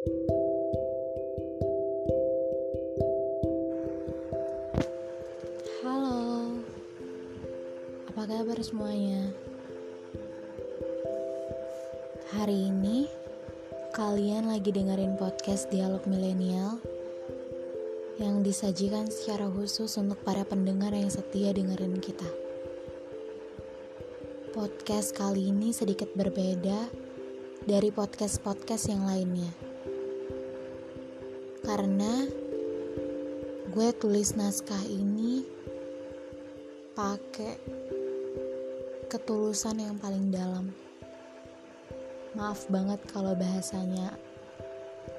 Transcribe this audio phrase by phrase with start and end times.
[0.00, 0.16] Halo,
[8.08, 9.28] apa kabar semuanya?
[12.32, 13.12] Hari ini
[13.92, 16.80] kalian lagi dengerin podcast Dialog Milenial
[18.16, 22.28] yang disajikan secara khusus untuk para pendengar yang setia dengerin kita.
[24.56, 26.88] Podcast kali ini sedikit berbeda
[27.68, 29.69] dari podcast-podcast yang lainnya.
[31.70, 32.26] Karena
[33.70, 35.46] gue tulis naskah ini
[36.98, 37.62] pakai
[39.06, 40.74] ketulusan yang paling dalam.
[42.34, 44.18] Maaf banget kalau bahasanya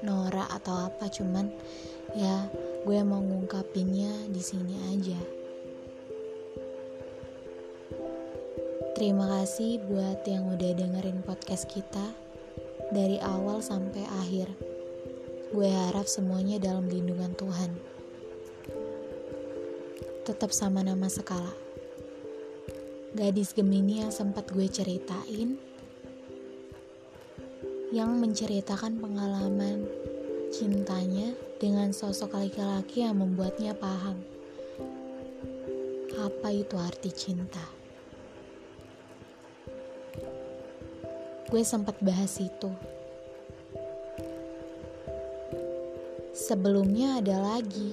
[0.00, 1.52] Nora atau apa, cuman
[2.16, 2.48] ya
[2.88, 5.20] gue mau ngungkapinnya di sini aja.
[8.96, 12.08] Terima kasih buat yang udah dengerin podcast kita
[12.88, 14.67] dari awal sampai akhir.
[15.48, 17.72] Gue harap semuanya dalam lindungan Tuhan
[20.28, 21.56] tetap sama nama Sekala.
[23.16, 25.56] Gadis Gemini yang sempat gue ceritain,
[27.88, 29.88] yang menceritakan pengalaman
[30.52, 34.20] cintanya dengan sosok laki-laki yang membuatnya paham
[36.18, 37.64] apa itu arti cinta.
[41.48, 42.97] Gue sempat bahas itu.
[46.48, 47.92] Sebelumnya ada lagi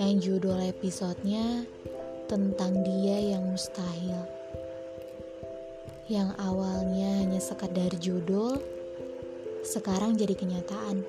[0.00, 1.68] yang judul episodenya
[2.24, 4.16] tentang dia yang mustahil.
[6.08, 8.56] Yang awalnya hanya sekadar judul,
[9.60, 11.04] sekarang jadi kenyataan.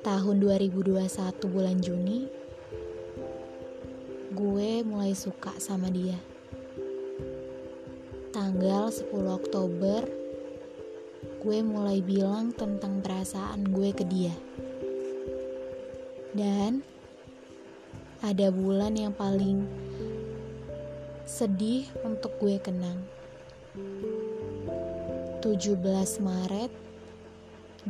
[0.00, 1.04] Tahun 2021
[1.52, 2.32] bulan Juni,
[4.32, 6.16] gue mulai suka sama dia.
[8.32, 10.23] Tanggal 10 Oktober,
[11.44, 14.32] gue mulai bilang tentang perasaan gue ke dia.
[16.32, 16.80] Dan
[18.24, 19.68] ada bulan yang paling
[21.28, 22.96] sedih untuk gue kenang.
[25.44, 25.84] 17
[26.24, 26.72] Maret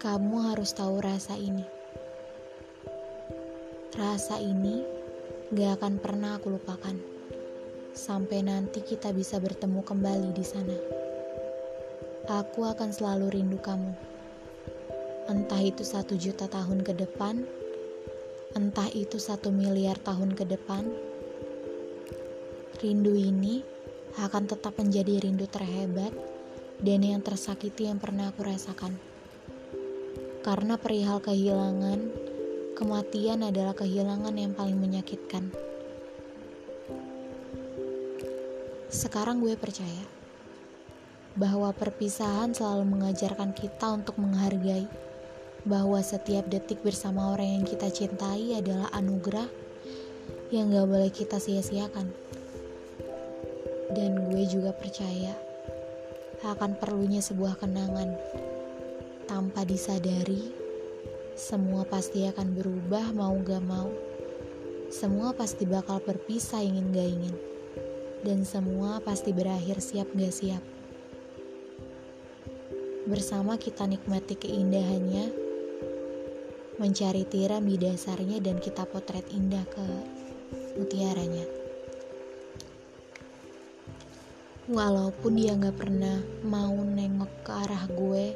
[0.01, 1.65] Kamu harus tahu rasa ini.
[3.97, 4.85] Rasa ini
[5.55, 6.97] gak akan pernah aku lupakan.
[7.95, 10.77] Sampai nanti kita bisa bertemu kembali di sana.
[12.29, 13.97] Aku akan selalu rindu kamu.
[15.25, 17.49] Entah itu satu juta tahun ke depan,
[18.55, 20.87] entah itu satu miliar tahun ke depan.
[22.79, 23.67] Rindu ini
[24.15, 26.15] akan tetap menjadi rindu terhebat
[26.79, 28.95] dan yang tersakiti yang pernah aku rasakan.
[30.47, 31.99] Karena perihal kehilangan,
[32.79, 35.51] kematian adalah kehilangan yang paling menyakitkan.
[38.87, 40.07] Sekarang gue percaya
[41.35, 44.87] bahwa perpisahan selalu mengajarkan kita untuk menghargai
[45.65, 49.49] bahwa setiap detik bersama orang yang kita cintai adalah anugerah
[50.53, 52.13] yang gak boleh kita sia-siakan.
[53.93, 55.33] Dan gue juga percaya
[56.45, 58.13] akan perlunya sebuah kenangan
[59.25, 60.53] tanpa disadari,
[61.33, 63.89] semua pasti akan berubah mau gak mau.
[64.93, 67.37] Semua pasti bakal berpisah ingin gak ingin.
[68.21, 70.61] Dan semua pasti berakhir siap gak siap.
[73.09, 75.44] Bersama kita nikmati keindahannya,
[76.75, 79.87] mencari tiram di dasarnya dan kita potret indah ke
[80.75, 81.47] mutiaranya.
[84.65, 88.27] Walaupun dia gak pernah mau nengok ke arah gue,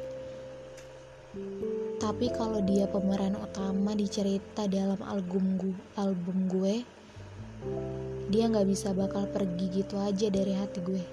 [1.99, 6.75] tapi kalau dia pemeran utama di cerita dalam album gue, album gue
[8.29, 11.03] dia gak bisa bakal pergi gitu aja dari hati gue.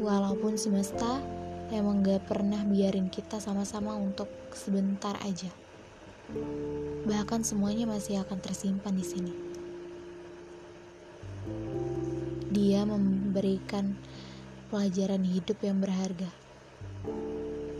[0.00, 1.20] Walaupun semesta
[1.68, 4.26] emang gak pernah biarin kita sama-sama untuk
[4.56, 5.63] sebentar aja.
[7.04, 9.32] Bahkan semuanya masih akan tersimpan di sini.
[12.54, 13.98] Dia memberikan
[14.70, 16.30] pelajaran hidup yang berharga.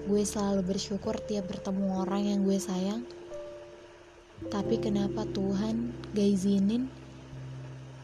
[0.04, 3.02] Gue selalu bersyukur tiap bertemu orang yang gue sayang.
[4.52, 6.90] Tapi kenapa Tuhan gak izinin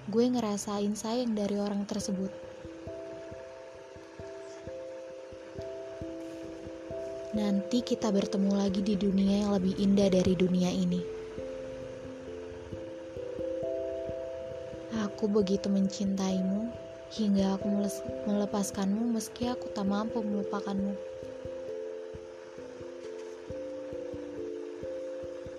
[0.09, 2.33] gue ngerasain sayang dari orang tersebut?
[7.31, 10.99] Nanti kita bertemu lagi di dunia yang lebih indah dari dunia ini.
[14.99, 16.75] Aku begitu mencintaimu
[17.15, 17.71] hingga aku
[18.27, 20.99] melepaskanmu meski aku tak mampu melupakanmu.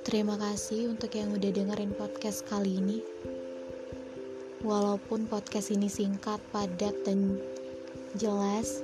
[0.04, 3.00] Terima kasih untuk yang udah dengerin podcast kali ini.
[4.60, 7.40] Walaupun podcast ini singkat, padat, dan
[8.20, 8.84] jelas,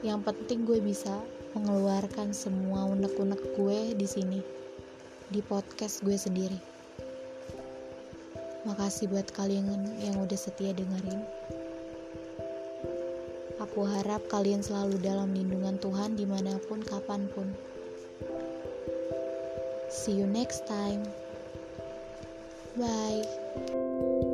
[0.00, 1.12] yang penting gue bisa
[1.52, 4.40] mengeluarkan semua unek-unek gue di sini,
[5.28, 6.56] di podcast gue sendiri.
[8.64, 9.68] Makasih buat kalian
[10.00, 11.20] yang udah setia dengerin.
[13.60, 17.52] Aku harap kalian selalu dalam lindungan Tuhan di mana pun, kapan pun.
[19.92, 21.04] See you next time.
[22.78, 24.29] Bye.